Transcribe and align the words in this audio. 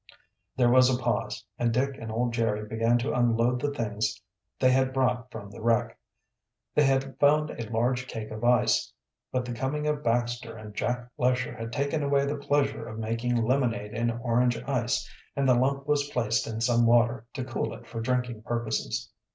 There 0.57 0.71
was 0.71 0.89
a 0.89 0.99
pause, 0.99 1.45
and 1.59 1.71
Dick 1.71 1.95
and 1.99 2.11
old 2.11 2.33
Jerry 2.33 2.67
began 2.67 2.97
to 2.97 3.13
unload 3.13 3.61
the 3.61 3.69
things 3.71 4.19
they 4.59 4.71
had 4.71 4.93
brought 4.93 5.29
from 5.29 5.51
the 5.51 5.61
wreck. 5.61 5.95
They 6.73 6.83
had 6.85 7.19
found 7.19 7.51
a 7.51 7.69
large 7.69 8.07
cake 8.07 8.31
of 8.31 8.43
ice. 8.43 8.91
But 9.31 9.45
the 9.45 9.53
coming 9.53 9.85
of 9.85 10.03
Baxter 10.03 10.57
and 10.57 10.73
Jack 10.73 11.07
Lesher 11.19 11.53
had 11.55 11.71
taken 11.71 12.01
away 12.01 12.25
the 12.25 12.35
pleasure 12.35 12.87
of 12.87 12.97
making 12.97 13.35
lemonade 13.45 13.93
and 13.93 14.11
orange 14.11 14.57
ice, 14.63 15.07
and 15.35 15.47
the 15.47 15.53
lump 15.53 15.85
was 15.85 16.09
placed 16.09 16.47
in 16.47 16.61
some 16.61 16.87
water 16.87 17.27
to 17.35 17.43
cool 17.43 17.71
it 17.75 17.85
for 17.85 18.01
drinking 18.01 18.41
purposes. 18.41 19.11